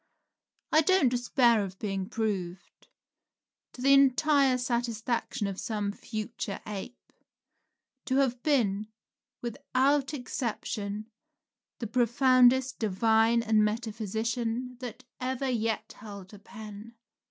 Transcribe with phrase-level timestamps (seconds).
[0.71, 2.87] I don't despair of being proved,
[3.73, 7.13] to the entire satisfaction of some future ape,
[8.05, 8.87] to have been,
[9.43, 11.11] without exception,
[11.77, 16.95] the profoundest divine and metaphysician that ever yet held a pen.